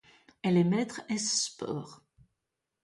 Elle 0.41 0.57
est 0.57 0.63
maître 0.63 1.03
ès 1.09 1.19
sports. 1.19 2.01